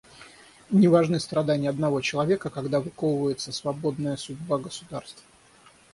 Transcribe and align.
Не 0.71 0.87
важны 0.87 1.19
страдания 1.19 1.69
одного 1.69 2.01
человека, 2.01 2.49
когда 2.49 2.79
выковывается 2.79 3.51
свободная 3.51 4.17
судьба 4.17 4.57
государств. 4.57 5.23